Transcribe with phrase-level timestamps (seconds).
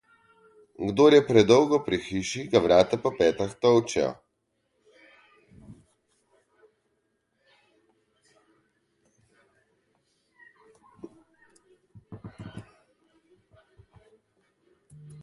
[0.85, 4.09] Kdor je predolgo pri hiši, ga vrata po petah tolčejo.